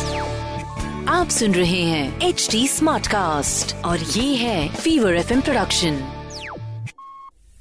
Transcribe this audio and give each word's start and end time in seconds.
आप 1.09 1.29
सुन 1.31 1.55
रहे 1.55 1.83
हैं 1.83 2.21
एच 2.21 2.49
डी 2.51 2.69
स्मार्ट 2.69 3.07
कास्ट 3.07 3.75
और 3.85 3.99
ये 3.99 4.37
है 4.37 4.69
फीवर 4.69 5.15
एफ़ 5.15 5.33
प्रोडक्शन 5.41 5.99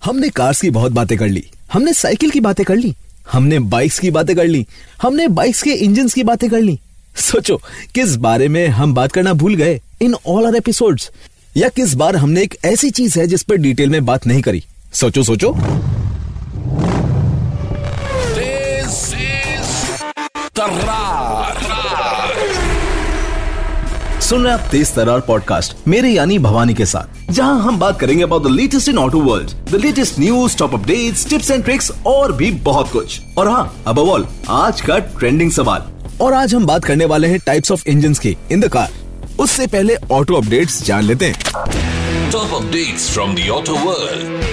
हमने 0.05 0.29
कार्स 0.29 0.61
की 0.61 0.69
बहुत 0.69 0.91
बातें 0.91 1.17
कर 1.17 1.27
ली 1.27 1.43
हमने 1.73 1.93
साइकिल 1.93 2.29
की 2.29 2.39
बातें 2.39 2.65
कर 2.65 2.75
ली 2.75 2.95
हमने 3.31 3.59
बाइक्स 3.59 3.99
की 3.99 4.11
बातें 4.11 4.35
कर 4.35 4.45
ली 4.45 4.67
हमने 5.01 5.27
बाइक्स 5.27 5.63
के 5.63 5.71
इंजन 5.71 6.07
की 6.07 6.23
बातें 6.23 6.49
कर 6.49 6.61
ली। 6.61 6.79
सोचो 7.15 7.61
किस 7.95 8.15
बारे 8.15 8.47
में 8.47 8.67
हम 8.67 8.93
बात 8.93 9.11
करना 9.11 9.33
भूल 9.33 9.55
गए 9.55 9.81
इन 10.01 10.15
ऑल 10.27 10.45
आर 10.45 10.55
एपिसोड्स 10.55 11.11
या 11.57 11.69
किस 11.69 11.93
बार 11.93 12.15
हमने 12.15 12.41
एक 12.41 12.57
ऐसी 12.65 12.89
चीज़ 12.89 13.19
है 13.19 13.27
जिस 13.27 13.43
पर 13.43 13.55
डिटेल 13.55 13.89
में 13.89 14.05
बात 14.05 14.27
नहीं 14.27 14.41
करी? 14.41 14.63
सोचो 14.93 15.23
सोचो। 15.23 15.53
Tarrar. 20.61 21.59
सुन 24.21 24.43
रहे 24.43 24.53
आप 24.53 24.67
तेज 24.71 24.93
तरार 24.95 25.19
पॉडकास्ट 25.19 25.75
मेरे 25.87 26.09
यानी 26.09 26.37
भवानी 26.39 26.73
के 26.73 26.85
साथ 26.85 27.31
जहाँ 27.31 27.61
हम 27.61 27.79
बात 27.79 27.99
करेंगे 27.99 28.23
about 28.23 28.43
the 28.43 28.47
latest 28.49 28.89
in 28.89 28.97
auto 28.97 29.19
world 29.21 29.51
the 29.71 29.79
latest 29.81 30.19
news 30.19 30.57
top 30.57 30.73
updates 30.73 31.27
tips 31.29 31.49
and 31.51 31.63
tricks 31.63 31.91
और 32.07 32.31
भी 32.33 32.51
बहुत 32.61 32.91
कुछ 32.91 33.19
और 33.37 33.47
हाँ 33.47 33.83
अब 33.87 33.99
ऑल 33.99 34.27
आज 34.51 34.81
का 34.81 34.97
ट्रेंडिंग 35.17 35.51
सवाल 35.51 35.89
और 36.21 36.33
आज 36.33 36.55
हम 36.55 36.65
बात 36.65 36.85
करने 36.85 37.05
वाले 37.05 37.27
हैं 37.27 37.39
टाइप्स 37.45 37.71
ऑफ़ 37.71 37.87
इंजन 37.87 38.13
की 38.21 38.37
इन 38.51 38.61
द 38.61 38.69
कार 38.69 38.89
उससे 39.39 39.67
पहले 39.67 39.97
ऑटो 40.11 40.35
अपडेट्स 40.35 40.81
जान 40.83 41.03
लेते 41.03 41.25
हैं 41.25 42.31
top 42.31 42.59
updates 42.61 43.11
from 43.13 43.35
the 43.35 43.51
auto 43.51 43.83
world. 43.85 44.49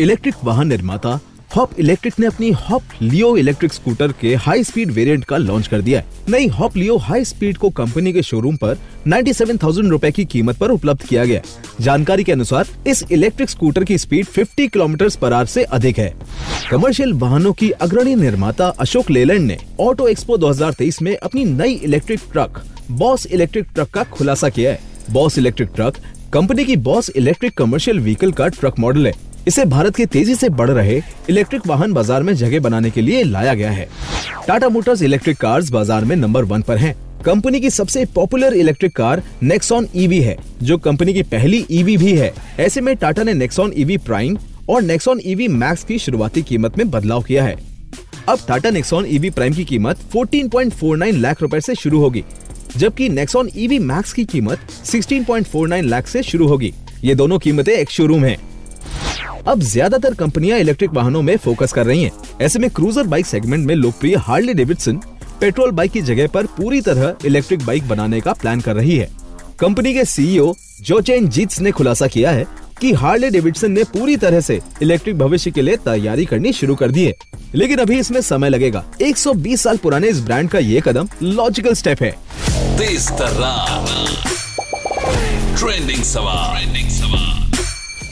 Electric 0.00 0.34
वाहन 0.44 0.68
निर्माता 0.68 1.18
हॉप 1.56 1.70
इलेक्ट्रिक 1.80 2.14
ने 2.20 2.26
अपनी 2.26 2.50
हॉप 2.50 2.82
लियो 3.02 3.36
इलेक्ट्रिक 3.36 3.72
स्कूटर 3.72 4.12
के 4.12 4.34
हाई 4.34 4.64
स्पीड 4.64 4.90
वेरिएंट 4.90 5.24
का 5.24 5.36
लॉन्च 5.36 5.66
कर 5.66 5.80
दिया 5.80 6.00
है। 6.00 6.06
नई 6.28 6.46
हॉप 6.46 6.76
लियो 6.76 6.96
हाई 6.96 7.24
स्पीड 7.24 7.56
को 7.56 7.70
कंपनी 7.70 8.12
के 8.12 8.22
शोरूम 8.22 8.56
पर 8.56 8.78
97,000 9.08 9.88
रुपए 9.90 10.10
की 10.10 10.24
कीमत 10.24 10.56
पर 10.56 10.70
उपलब्ध 10.70 11.02
किया 11.02 11.24
गया 11.24 11.40
जानकारी 11.80 12.24
के 12.24 12.32
अनुसार 12.32 12.66
इस 12.86 13.04
इलेक्ट्रिक 13.12 13.50
स्कूटर 13.50 13.84
की 13.84 13.98
स्पीड 13.98 14.26
50 14.28 14.68
किलोमीटर 14.68 15.08
पर 15.20 15.32
आवर 15.32 15.46
से 15.46 15.64
अधिक 15.64 15.98
है। 15.98 16.12
कमर्शियल 16.70 17.12
वाहनों 17.12 17.52
की 17.52 17.70
अग्रणी 17.70 18.14
निर्माता 18.14 18.68
अशोक 18.80 19.10
लेलैंड 19.10 19.46
ने 19.46 19.56
ऑटो 19.80 20.08
एक्सपो 20.08 20.36
2023 20.38 21.00
में 21.02 21.16
अपनी 21.16 21.44
नई 21.44 21.74
electric 21.74 22.20
truck 22.32 22.62
Boss 22.90 23.26
electric 23.26 23.66
truck 23.74 23.88
का 23.88 24.02
खुलासा 24.04 24.48
किया 24.48 24.72
है। 24.72 24.80
बॉस 25.10 25.38
इलेक्ट्रिक 25.38 25.68
ट्रक 25.74 25.96
कंपनी 26.32 26.64
की 26.64 26.76
बॉस 26.76 27.10
इलेक्ट्रिक 27.10 27.56
कमर्शियल 27.56 28.00
व्हीकल 28.00 28.32
का 28.32 28.48
ट्रक 28.50 28.78
मॉडल 28.78 29.06
है। 29.06 29.12
इसे 29.48 29.64
भारत 29.64 29.96
के 29.96 30.04
तेज़ी 30.06 30.34
से 30.34 30.48
बढ़ 30.50 30.70
रहे 30.70 31.00
इलेक्ट्रिक 31.30 31.66
वाहन 31.66 31.92
बाज़ार 31.92 32.22
में 32.22 32.32
जगह 32.36 32.60
बनाने 32.60 32.90
के 32.90 33.00
लिए 33.00 33.22
लाया 33.24 33.54
गया 33.54 33.70
है 33.70 33.88
टाटा 34.46 34.68
मोटर्स 34.68 35.02
इलेक्ट्रिक 35.02 35.36
कार्स 35.36 35.70
बाज़ार 35.70 36.04
में 36.04 36.14
नंबर 36.16 36.44
वन 36.44 36.62
पर 36.62 36.76
हैं। 36.78 36.94
कंपनी 37.24 37.60
की 37.60 37.70
सबसे 37.70 38.04
popular 38.14 38.54
electric 38.54 38.94
car 38.96 39.22
Nexon 39.42 39.86
EV 39.96 40.18
है, 40.20 40.36
जो 40.62 40.76
कंपनी 40.78 41.14
की 41.14 41.22
पहली 41.24 41.64
ईवी 41.70 41.96
भी 41.96 42.12
है 42.16 42.32
ऐसे 42.58 42.80
में 42.80 42.94
टाटा 42.96 43.22
ने 43.22 43.34
नेक्सॉन 43.34 43.72
ईवी 43.76 43.96
प्राइम 44.00 44.36
और 44.68 44.82
नेक्सॉन 44.82 45.20
ईवी 45.24 45.48
मैक्स 45.48 45.84
की 45.84 45.98
शुरुआती 45.98 46.42
कीमत 46.42 46.76
में 46.78 46.90
बदलाव 46.90 47.22
किया 47.22 47.44
है 47.44 47.56
अब 48.28 48.38
टाटा 48.48 48.70
नेक्सॉन 48.70 49.06
ईवी 49.08 49.30
प्राइम 49.30 49.54
की 49.54 49.64
कीमत 49.64 49.98
14.49 50.14 51.12
लाख 51.14 51.42
रुपए 51.42 51.60
से 51.60 51.74
शुरू 51.76 52.00
होगी, 52.00 52.24
जबकि 52.76 53.08
नेक्सॉन 53.08 53.50
ईवी 53.56 53.78
मैक्स 53.80 54.12
की 54.12 54.24
कीमत 54.26 54.70
16.49 54.86 55.82
लाख 55.84 56.06
से 56.06 56.22
शुरू 56.24 56.48
होगी 56.48 56.72
ये 57.04 57.14
दोनों 57.14 57.38
कीमतें 57.38 57.72
एक 57.72 57.90
शोरूम 57.90 58.24
हैं। 58.24 58.36
अब 59.48 59.60
ज़्यादातर 59.60 60.14
कंपनियाँ 60.14 60.58
इलेक्ट्रिक 60.58 60.90
वाहनों 60.94 61.20
में 61.22 61.36
फोकस 61.36 61.72
कर 61.72 61.86
रही 61.86 62.02
हैं। 62.02 62.10
ऐसे 62.42 62.58
में 62.58 62.68
क्रूजर 62.70 63.06
बाइक 63.06 63.26
सेगमेंट 63.26 63.66
में 63.66 63.74
लोकप्रिय 63.74 64.16
हार्ले 64.16 64.54
डेविडसन 64.54 64.96
पेट्रोल 65.40 65.70
बाइक 65.70 65.92
की 65.92 66.00
जगह 66.02 66.26
पर 66.26 66.46
पूरी 66.56 66.80
तरह 66.80 67.26
इलेक्ट्रिक 67.26 67.64
बाइक 67.66 67.88
बनाने 67.88 68.20
का 68.20 68.32
प्लान 68.32 68.60
कर 68.60 68.76
रही 68.76 68.96
है 68.96 69.08
कंपनी 69.60 69.94
के 69.94 70.04
सीईओ 70.04 70.52
जोचेन 70.80 71.28
जीत्स 71.28 71.60
ने 71.60 71.70
खुलासा 71.70 72.06
किया 72.06 72.30
है 72.30 72.46
कि 72.80 72.92
हार्ले 72.92 73.30
डेविडसन 73.30 73.72
ने 73.72 73.84
पूरी 73.84 74.16
तरह 74.16 74.40
से 74.40 74.60
इलेक्ट्रिक 74.82 75.18
भविष्य 75.18 75.50
के 75.50 75.62
लिए 75.62 75.76
तैयारी 75.76 76.24
करनी 76.24 76.52
शुरू 76.52 76.74
कर 76.74 76.90
दी 76.90 77.04
है 77.04 77.14
लेकिन 77.54 77.78
अभी 77.78 77.98
इसमें 77.98 78.20
समय 78.20 78.48
लगेगा 78.48 78.84
120 79.02 79.56
साल 79.56 79.76
पुराने 79.76 80.08
इस 80.08 80.20
ब्रांड 80.20 80.50
का 80.50 80.58
ये 80.58 80.82
कदम 80.86 81.08
लॉजिकल 81.22 81.74
स्टेप 81.74 82.02
है. 82.02 82.14
Trending 85.58 86.04
सवाल. 86.04 86.56
Trending 86.56 86.90
सवाल. 86.92 87.37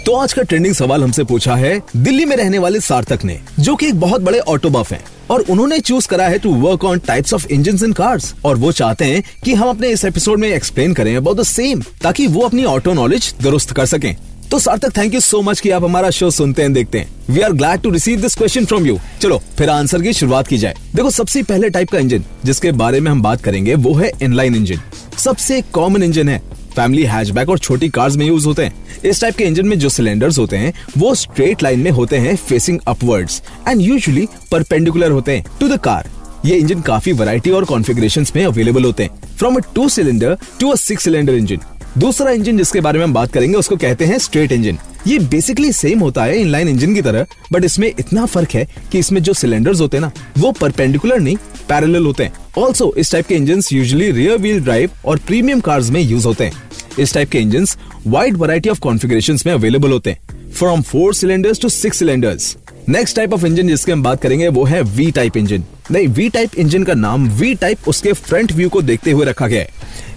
तो 0.07 0.15
आज 0.15 0.33
का 0.33 0.43
ट्रेंडिंग 0.43 0.75
सवाल 0.75 1.03
हमसे 1.03 1.23
पूछा 1.25 1.55
है, 1.55 1.81
दिल्ली 1.97 2.25
में 2.25 2.35
रहने 2.37 2.59
वाले 2.59 2.81
सार्थक 2.81 3.25
ने, 3.25 3.39
जो 3.61 3.75
कि 3.77 3.87
एक 3.87 3.95
बहुत 4.01 4.21
बड़े 4.21 4.39
ऑटो 4.39 4.71
बफ 4.71 4.93
हैं, 4.93 5.01
और 5.31 5.41
उन्होंने 5.41 5.79
चूज़ 5.81 6.07
करा 6.09 6.29
है 6.29 6.39
to 6.39 6.53
work 6.55 6.85
on 6.85 6.99
types 6.99 7.35
of 7.35 7.47
engine 7.47 7.85
in 7.85 7.93
cars 7.93 8.35
और 8.45 8.57
वो 8.57 8.71
चाहते 8.73 9.05
हैं 9.05 9.23
कि 9.45 9.55
हम 9.55 9.69
अपने 9.69 9.89
इस 9.89 10.05
एपिसोड 10.05 10.39
में 10.39 10.49
एक्सप्लेन 10.49 10.95
करें 10.95 11.15
अबाउट 11.17 11.37
द 11.37 11.43
सेम 11.43 11.83
ताकि 12.03 12.27
वो 12.27 12.41
अपनी 12.41 12.65
ऑटो 12.65 12.93
नॉलेज 12.93 13.35
दुरुस्त 13.43 13.73
कर 13.73 13.87
सकें। 13.87 14.15
तो 14.51 14.59
सार्थक 14.59 14.97
थैंक 14.97 15.15
यू 15.15 15.21
सो 15.21 15.43
मच 15.43 15.61
कि 15.61 15.71
आप 15.71 15.85
हमारा 15.85 16.11
शो 16.11 16.31
सुनते 16.31 16.63
हैं, 16.63 16.73
देखते 16.73 16.99
हैं। 16.99 17.11
We 17.31 17.41
are 17.41 17.53
glad 17.53 17.81
to 17.81 17.91
receive 17.91 18.21
this 18.21 18.35
question 18.35 18.65
from 18.65 18.87
you 18.87 18.99
चलो, 19.23 19.43
फिर 19.59 19.71
आंसर 19.71 20.03
की 20.03 20.13
शुरुआत 20.13 20.47
की 20.47 20.59
जाए। 20.59 20.75
देखो, 20.95 21.11
सबसे 21.11 21.43
पहले 21.43 21.71
टाइप 21.71 21.91
का 21.91 21.99
इंजन 21.99 22.25
जिसके 22.45 22.73
बारे 22.75 23.01
में 23.01 23.11
हम 23.11 23.23
बात 23.23 23.43
करेंगे, 23.43 23.75
वो 23.75 23.95
है 23.95 24.13
इनलाइन 24.23 24.55
इंजन 24.57 24.81
सबसे 25.19 25.61
कॉमन 25.73 26.03
इंजन 26.03 26.29
है। 26.29 26.41
फैमिली 26.77 27.03
हैचबैक 27.05 27.49
और 27.49 27.59
छोटी 27.59 27.89
कार्स 27.89 28.17
में 28.17 28.27
यूज़ 28.27 28.47
होते 28.47 28.65
हैं। 28.65 29.01
इस 29.05 29.21
टाइप 29.21 29.37
के 29.37 29.45
इंजन 29.45 29.67
में 29.67 29.79
जो 29.79 29.89
सिलेंडर्स 29.89 30.39
होते 30.39 30.57
हैं, 30.57 30.73
वो 30.99 31.15
स्ट्रेट 31.15 31.63
लाइन 31.63 31.81
में 31.81 31.91
होते 31.91 32.17
हैं 32.19 32.35
facing 32.39 32.79
upwards 32.87 33.43
and 33.69 33.81
usually 33.81 34.27
perpendicular 34.53 35.11
होते 35.11 35.37
हैं 35.37 35.45
टू 35.61 35.69
द 35.69 35.81
कार 35.81 36.11
ये 36.45 36.57
इंजन 36.57 36.81
काफ़ी 36.81 37.13
वैरायटी 37.13 37.51
और 37.51 37.65
कॉन्फ़िगरेशंस 37.65 38.33
में 38.37 38.45
अवेलेबल 38.45 38.85
होते 38.85 39.03
हैं। 39.03 39.37
From 39.39 39.57
a 39.57 39.61
two 39.75 39.89
cylinder 39.89 40.37
to 40.61 40.71
a 40.71 40.75
six 40.77 41.05
cylinder 41.05 41.35
engine 41.35 41.59
दूसरा 41.99 42.31
इंजन 42.31 42.59
जिसके 42.59 42.81
बारे 42.81 42.99
में 42.99 43.05
हम 43.05 43.13
बात 43.15 43.33
करेंगे, 43.33 43.57
उसको 43.57 43.77
कहते 43.77 44.05
हैं 44.05 44.19
स्ट्रेट 44.19 44.53
इंजन 44.53 44.79
ये 45.07 45.19
बेसिकली 45.21 45.73
सेम 45.73 46.01
होता 46.01 46.25
है 46.25 46.39
इनलाइन 46.39 46.69
इंजन 46.69 46.95
की 46.95 47.03
तरह 47.03 47.27
बट 47.53 47.65
इसमें 47.65 47.89
इतना 47.89 48.25
फ़र्क 48.27 48.55
है 48.55 48.67
कि 48.93 48.99
इसमें 48.99 49.23
जो 49.23 49.33
सिलेंडर्स 49.35 49.81
होते 49.81 49.97
हैं 49.97 50.03
ना, 50.03 50.11
वो 50.39 50.53
परपेंडिकुलर 50.53 51.21
नहीं 51.21 51.37
पैरेलल 51.69 52.07
होते 52.07 52.25
हैं. 52.25 52.33
ऑल्सो 52.59 52.93
इस 52.99 53.13
टाइप 53.13 53.27
के 53.27 53.35
engine 53.35 53.63
usually 53.73 54.11
rear 54.11 54.39
wheel 54.39 54.61
drive 54.61 54.91
और 55.05 55.19
प्रीमियम 55.27 55.61
कार्स 55.61 55.91
में 55.91 56.01
यूज़ 56.01 56.27
होते 56.27 56.45
हैं। 56.45 56.53
इस 56.99 57.15
टाइप 57.15 57.31
के 57.31 57.39
engine 57.39 57.67
wide 58.07 58.37
variety 58.37 58.69
of 58.69 58.81
configurations 58.81 59.47
में 59.47 59.53
अवेलेबल 59.53 59.93
होते 59.93 60.11
हैं। 60.11 60.51
From 60.53 60.83
four 60.83 61.15
cylinders 61.15 61.61
to 61.61 61.69
six 61.69 61.99
cylinders 61.99 62.57
next 62.89 63.17
type 63.17 63.33
of 63.35 63.47
engine 63.47 63.69
जिसके 63.69 63.93
हम 63.93 64.03
बात 64.03 64.23
करेंगे 64.23 64.49
वो 64.49 64.65
है 64.65 64.83
वी 64.83 65.11
टाइप 65.11 65.37
इंजन 65.37 65.65
नहीं 65.91 66.07
वी 66.09 66.29
टाइप 66.29 66.55
इंजन 66.59 66.85
का 66.85 66.95
नाम 66.95 67.29
वी 67.31 67.55
टाइप 67.55 67.89
उसके 67.89 68.13
फ्रंट 68.13 68.53
व्यू 68.53 68.69
को 68.69 68.83
देखते 68.83 69.11
हुए 69.11 69.27
रखा 69.27 69.47
गया 69.47 69.61
है। 69.61 69.69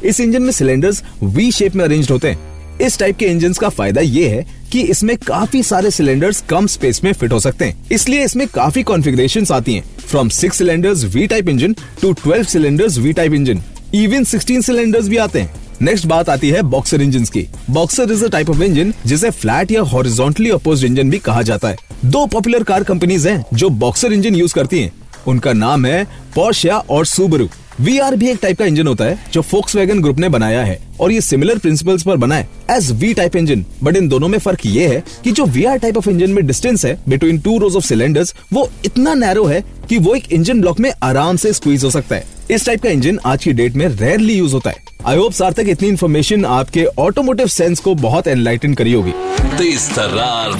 इस 0.03 0.19
इंजन 0.19 0.41
में 0.41 0.51
सिलेंडर्स 0.51 1.03
वी 1.23 1.51
शेप 1.51 1.75
में 1.75 1.83
अरेंज 1.85 2.11
होते 2.11 2.29
हैं। 2.29 2.77
इस 2.81 2.97
टाइप 2.99 3.17
के 3.17 3.25
इंजन 3.25 3.53
का 3.53 3.69
फ़ायदा 3.69 4.01
ये 4.01 4.27
है 4.27 4.45
कि 4.71 4.81
इसमें 4.81 5.15
काफ़ी 5.17 5.61
सारे 5.63 5.91
सिलेंडर्स 5.91 6.43
कम 6.49 6.67
स्पेस 6.67 7.03
में 7.03 7.11
फिट 7.13 7.31
हो 7.31 7.39
सकते 7.39 7.65
हैं। 7.65 7.87
इसलिए 7.91 8.23
इसमें 8.25 8.47
काफ़ी 8.47 8.83
कॉन्फ़िगरेशन 8.83 9.45
आती 9.51 9.73
हैं। 9.73 9.83
From 9.99 10.29
six 10.31 10.57
cylinders 10.57 11.03
V 11.05 11.25
type 11.27 11.49
engine 11.49 11.75
to 12.01 12.11
twelve 12.13 12.43
cylinders 12.43 12.97
V 12.97 13.13
type 13.13 13.33
engine 13.33 13.61
even 13.95 14.23
sixteen 14.23 14.61
cylinders 14.61 15.07
भी 15.07 15.17
आते 15.17 15.39
हैं। 15.39 15.53
नेक्स्ट 15.81 16.05
बात 16.05 16.29
आती 16.29 16.49
है 16.49 16.61
बॉक्सर 16.61 17.01
इंजन 17.01 17.23
की। 17.25 17.45
Boxer 17.69 18.11
is 18.11 18.23
a 18.25 18.29
type 18.29 18.49
of 18.49 18.61
engine 18.63 18.93
जिसे 19.05 19.29
फ्लैट 19.31 19.71
या 19.71 19.81
हॉरिजॉन्टली 19.81 20.49
अपोज 20.49 20.83
इंजन 20.85 21.09
भी 21.09 21.19
कहा 21.19 21.41
जाता 21.41 21.67
है। 21.67 21.77
दो 22.05 22.25
पॉपुलर 22.25 22.63
कार 22.63 22.83
कंपनीज़ 22.83 23.27
हैं 23.29 23.43
जो 23.53 23.69
बॉक्सर 23.69 24.13
इंजन 24.13 24.35
यूज़ 24.35 24.53
करती 24.53 24.79
हैं। 24.79 24.91
उनका 25.29 25.53
नाम 25.53 25.85
है 25.85 26.03
पोर्शिया 26.35 26.77
और 26.77 27.05
सुबरू। 27.05 27.49
वी 27.79 27.97
आर 27.99 28.15
भी 28.15 28.29
एक 28.29 28.39
टाइप 28.41 28.57
का 28.59 28.65
इंजन 28.65 28.87
होता 28.87 29.05
है, 29.05 29.19
जो 29.33 29.41
फोक्स 29.41 29.75
वैगन 29.75 30.01
ग्रुप 30.01 30.17
ने 30.19 30.29
बनाया 30.29 30.63
है, 30.63 30.79
और 30.99 31.11
ये 31.11 31.21
सिमिलर 31.21 31.57
प्रिंसिपल्स 31.57 32.03
पर 32.03 32.15
बना 32.15 32.35
है 32.35 32.49
as 32.71 32.91
V 32.91 33.13
type 33.13 33.35
engine 33.35 33.65
but 33.83 33.95
इन 33.95 34.07
दोनों 34.07 34.27
में 34.27 34.37
फ़र्क 34.39 34.65
ये 34.65 34.87
है 34.87 35.03
कि 35.23 35.31
जो 35.31 35.45
V 35.45 35.63
R 35.65 35.77
type 35.77 35.97
of 35.97 36.09
engine 36.09 36.29
में 36.29 36.45
डिस्टेंस 36.47 36.85
है 36.85 36.97
between 37.09 37.39
two 37.39 37.57
rows 37.59 37.75
of 37.75 37.85
cylinders 37.85 38.35
वो 38.53 38.69
इतना 38.85 39.13
नैरो 39.13 39.45
है 39.45 39.63
कि 39.89 39.97
वो 39.97 40.15
एक 40.15 40.31
इंजन 40.31 40.61
ब्लॉक 40.61 40.79
में 40.79 40.91
आराम 41.03 41.37
से 41.37 41.53
स्क्वीज 41.53 41.83
हो 41.83 41.89
सकता 41.89 42.15
है। 42.15 42.25
इस 42.51 42.65
टाइप 42.65 42.83
का 42.83 42.89
इंजन 42.89 43.19
आज 43.25 43.43
की 43.43 43.53
डेट 43.53 43.75
में 43.75 43.87
रेयरली 43.87 44.33
यूज़ 44.33 44.53
होता 44.53 44.69
है। 44.69 44.75
आई 45.05 45.17
होप 45.17 45.31
सार्थक 45.31 45.69
इतनी 45.69 45.87
इन्फॉर्मेशन 45.87 46.45
आपके 46.45 46.85
ऑटोमोटिव 46.99 47.47
सेंस 47.47 47.79
को 47.79 47.95
बहुत 47.95 48.27
एनलाइटन 48.27 48.73
करी 48.73 48.93
होगी। 48.93 49.11
This 49.57 49.89
Tarrar. 49.95 50.55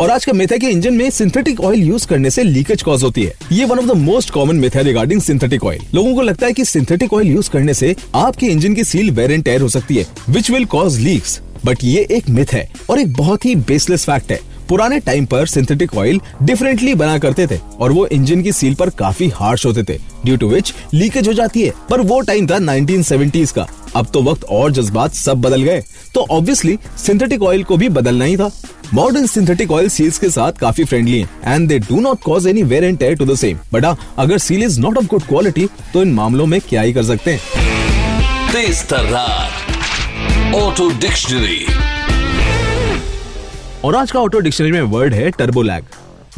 और 0.00 0.10
आज 0.10 0.24
का 0.24 0.32
मिथ 0.32 0.48
है 0.52 0.58
कि 0.58 0.68
इंजन 0.68 0.94
में 0.94 1.08
सिंथेटिक 1.10 1.60
ऑयल 1.60 1.82
यूज़ 1.82 2.06
करने 2.06 2.30
से 2.30 2.42
लीकेज 2.42 2.82
कॉज 2.82 3.02
होती 3.02 3.22
है। 3.22 3.32
ये 3.52 3.64
one 3.64 3.78
of 3.78 3.86
the 3.86 3.92
most 3.96 4.30
common 4.30 4.56
myth 4.56 4.70
है 4.70 4.82
रिगार्डिंग 4.82 5.20
सिंथेटिक 5.22 5.64
ऑयल 5.64 5.82
लोगों 5.94 6.14
को 6.14 6.22
लगता 6.22 6.46
है 6.46 6.52
कि 6.52 6.64
सिंथेटिक 6.64 7.12
ऑयल 7.14 7.28
यूज़ 7.28 7.50
करने 7.50 7.74
से 7.74 7.94
आपके 8.14 8.46
इंजन 8.46 8.74
की 8.74 8.84
सील 8.84 9.10
वेर 9.10 9.32
एंड 9.32 9.44
टेयर 9.44 9.60
हो 9.60 9.68
सकती 9.68 9.96
है 9.96 10.06
which 10.28 10.50
will 10.50 10.64
cause 10.66 10.98
leaks 11.00 11.40
but 11.64 11.84
ये 11.84 12.06
एक 12.10 12.28
मिथ 12.30 12.52
है 12.52 12.68
और 12.90 12.98
एक 13.00 13.12
बहुत 13.12 13.44
ही 13.44 13.54
बेसलेस 13.56 14.04
फैक्ट 14.04 14.32
है। 14.32 14.40
पुराने 14.68 15.00
टाइम 15.00 15.26
पर 15.26 15.46
सिंथेटिक 15.46 15.94
ऑयल 15.96 16.20
डिफरेंटली 16.42 16.94
बना 16.94 17.18
करते 17.18 17.46
थे 17.46 17.58
और 17.80 17.92
वो 17.92 18.06
इंजन 18.06 18.42
की 18.42 18.52
सील 18.52 18.74
पर 18.74 18.90
काफ़ी 18.90 19.28
हार्श 19.28 19.66
होते 19.66 19.82
थे 19.82 19.98
ड्यू 20.24 20.36
टू 20.36 20.48
विच 20.48 20.72
लीकेज 20.94 21.28
हो 21.28 21.32
जाती 21.32 21.62
है। 21.62 21.72
पर 21.90 22.00
वो 22.00 22.20
टाइम 22.20 22.46
था 22.46 22.58
1970s 22.58 23.52
का। 23.52 23.66
अब 23.96 24.06
तो 24.14 24.22
वक्त 24.22 24.44
और 24.44 24.72
जज्बात 24.72 25.14
सब 25.14 25.40
बदल 25.40 25.62
गए। 25.62 25.82
तो 26.14 26.26
ऑब्वियसली 26.30 26.78
सिंथेटिक 27.06 27.42
ऑयल 27.42 27.62
को 27.64 27.76
भी 27.76 27.88
बदलना 27.88 28.24
ही 28.24 28.36
था। 28.36 28.50
मॉडर्न 28.94 29.26
सिंथेटिक 29.26 29.70
ऑयल 29.70 29.88
सील्स 29.88 30.18
के 30.18 30.30
साथ 30.30 30.52
काफ़ी 30.52 30.84
फ्रेंडली 30.84 31.20
हैं 31.20 31.54
and 31.54 31.68
they 31.68 31.78
do 31.78 32.00
not 32.00 32.22
cause 32.22 32.46
any 32.46 32.62
wear 32.62 32.84
and 32.84 32.98
tear 32.98 33.14
to 33.14 33.26
the 33.26 33.34
same 33.34 33.58
but 33.72 33.84
अगर 34.18 34.38
seal 34.38 34.62
is 34.62 34.80
not 34.80 34.98
of 34.98 35.06
good 35.06 35.22
quality 35.22 35.68
तो 35.92 36.02
इन 36.02 36.12
मामलों 36.12 36.46
में 36.46 36.60
क्या 36.60 36.82
ही 36.82 36.92
कर 36.92 37.04
सकते 37.04 37.30
हैं? 37.30 37.40
ऑटो 40.54 40.88
डिक्शनरी 40.90 41.66
और 43.86 43.94
आज 43.96 44.10
का 44.10 44.20
ऑटो 44.20 44.38
डिक्शनरी 44.38 44.70
में 44.72 44.80
वर्ड 44.82 45.14
है 45.14 45.30
टर्बो 45.30 45.62
लैग 45.62 45.82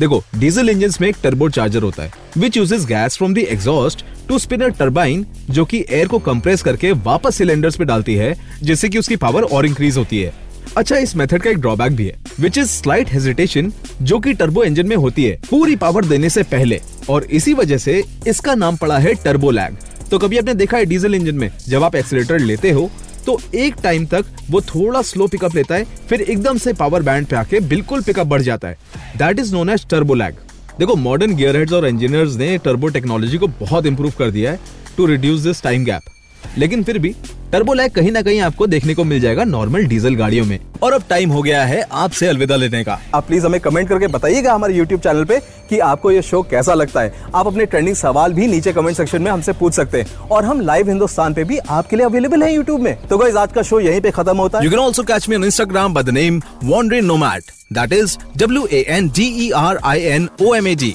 देखो 0.00 0.22
डीजल 0.38 0.68
इंजन 0.70 0.90
में 1.00 1.06
एक 1.08 1.16
टर्बो 1.22 1.48
चार्जर 1.48 1.82
होता 1.82 2.02
है 2.02 2.12
which 2.38 2.56
uses 2.56 2.84
gas 2.86 3.16
from 3.18 3.34
the 3.34 3.38
exhaust 3.38 4.04
to 4.28 4.38
spin 4.38 4.68
turbine 4.70 5.24
जो 5.50 5.64
कि 5.64 5.84
एयर 5.90 6.08
को 6.08 6.18
कंप्रेस 6.18 6.62
करके 6.62 6.90
वापस 7.06 7.36
सिलेंडर्स 7.36 7.76
पे 7.76 7.84
डालती 7.84 8.14
है, 8.14 8.34
जिससे 8.62 8.88
कि 8.88 8.98
उसकी 8.98 9.16
पावर 9.16 9.42
और 9.42 9.66
इंक्रीज 9.66 9.96
होती 9.96 10.20
है। 10.20 10.32
अच्छा 10.76 10.96
इस 10.96 11.16
मेथड 11.16 11.42
का 11.42 11.50
एक 11.50 11.58
ड्रॉबैक 11.58 11.96
भी 11.96 12.06
है 12.06 12.18
विच 12.40 12.58
इज़ 12.58 12.68
स्लाइट 12.68 13.12
हेजिटेशन 13.12 13.72
जो 14.02 14.18
कि 14.18 14.34
टर्बो 14.34 14.64
इंजन 14.64 14.88
में 14.88 14.96
होती 14.96 15.24
है, 15.24 15.40
पूरी 15.50 15.76
पावर 15.76 16.04
देने 16.04 16.30
से 16.30 16.42
पहले। 16.44 16.80
और 17.10 17.24
इसी 17.24 17.54
वजह 17.54 17.78
से 17.78 18.02
इसका 18.28 18.54
नाम 18.56 18.76
पड़ा 18.76 18.98
है 18.98 19.14
टर्बो 19.24 19.50
लैग 19.50 19.76
तो 20.10 20.18
कभी 20.18 20.38
आपने 20.38 20.54
देखा 20.54 20.76
है 20.76 20.84
डीजल 20.86 21.14
इंजन 21.14 21.34
में, 21.34 21.50
जब 21.68 21.82
आप 21.84 21.94
एक्सीटर 21.96 22.38
लेते 22.40 22.70
हो 22.70 22.90
तो 23.28 23.40
एक 23.54 23.74
टाइम 23.82 24.04
तक 24.06 24.26
वो 24.50 24.60
थोड़ा 24.64 25.00
स्लो 25.02 25.26
पिकअप 25.26 25.54
लेता 25.54 25.74
है, 25.74 25.84
फिर 26.08 26.20
एकदम 26.20 26.58
से 26.58 26.72
पावर 26.72 27.02
बैंड 27.02 27.26
पे 27.26 27.36
आके 27.36 27.58
बिल्कुल 27.68 28.02
पिकअप 28.02 28.26
बढ़ 28.26 28.42
जाता 28.42 28.68
है। 28.68 28.78
That 29.18 29.38
is 29.38 29.52
known 29.54 29.70
as 29.70 29.86
turbo 29.90 30.14
lag 30.14 30.34
देखो 30.78 30.94
मॉडर्न 30.96 31.34
गियर 31.36 31.56
हेड्स 31.56 31.72
और 31.72 31.86
इंजीनियर्स 31.86 32.36
ने 32.36 32.56
टर्बो 32.64 32.88
टेक्नोलॉजी 32.88 33.38
को 33.38 33.46
बहुत 33.60 33.86
इंप्रूव 33.86 34.12
कर 34.18 34.30
दिया 34.30 34.52
है 34.52 34.60
to 34.96 35.06
reduce 35.06 35.40
this 35.40 35.62
time 35.62 35.84
gap 35.84 36.56
लेकिन 36.58 36.84
फिर 36.84 36.98
भी 36.98 37.14
टर्बो 37.52 37.74
लैग 37.74 37.90
कहीं 37.90 38.10
ना 38.12 38.22
कहीं 38.22 38.40
आपको 38.40 38.66
देखने 38.66 38.94
को 38.94 39.04
मिल 39.04 39.20
जाएगा 39.20 39.44
नॉर्मल 39.44 39.84
डीजल 39.84 40.14
गाड़ियों 40.14 40.44
में। 40.46 40.58
और 40.82 40.92
अब 40.92 41.02
टाइम 41.10 41.30
हो 41.30 41.42
गया 41.42 41.64
है 41.64 41.86
आपसे 41.92 42.26
अलविदा 42.26 42.56
लेने 42.56 42.84
का। 42.84 42.98
आप 43.14 43.26
प्लीज़ 43.26 43.46
हमें 43.46 43.60
कमेंट 43.60 43.88
करके 43.88 44.06
बताइएगा 44.06 44.52
हमारे 44.52 44.74
यूट्यूब 44.74 45.00
चैनल 45.00 45.24
पे 45.24 45.38
कि 45.70 45.78
आपको 45.78 46.10
ये 46.10 46.22
शो 46.22 46.42
कैसा 46.42 46.74
लगता 46.74 47.00
है। 47.00 47.14
आप 47.34 47.46
अपने 47.46 47.66
ट्रेंडिंग 47.66 47.96
सवाल 47.96 48.32
भी 48.32 48.46
नीचे 48.46 48.72
कमेंट 48.72 48.96
सेक्शन 48.96 49.22
में 49.22 49.30
हमसे 49.30 49.52
पूछ 49.52 49.74
सकते 49.74 50.00
हैं। 50.00 50.14
और 50.16 50.44
हम 50.44 50.60
लाइव 50.60 50.88
हिंदुस्तान 50.88 51.34
पे 51.34 51.44
भी 51.44 51.58
आपके 51.58 51.96
लिए 51.96 52.06
अवेलेबल 52.06 52.42
है 52.42 52.54
यूट्यूब 52.54 52.80
में। 52.80 52.96
तो 53.06 53.18
गाइस 53.18 53.36
आज 53.36 53.52
का 53.52 53.62
शो 53.62 53.80
यहीं 53.80 54.00
पे 54.00 54.10
खत्म 54.10 54.36
होता 54.36 54.58
है। 54.58 54.68
Can 54.68 54.78
also 54.78 55.06
catch 55.10 55.28
me 55.28 55.38
on 55.38 55.50
Instagram 55.50 55.96
by 55.96 56.02
the 56.10 56.16
name 56.20 56.42
Wandering 56.72 57.10
Nomad. 57.12 57.50
That 57.72 57.92
is 57.92 58.18
W 58.36 58.66
A 58.72 58.84
N 59.00 59.08
D 59.18 59.24
E 59.46 59.52
R 59.52 59.76
I 59.84 59.98
N 60.18 60.28
O 60.40 60.54
M 60.60 60.66
A 60.66 60.76
D. 60.82 60.94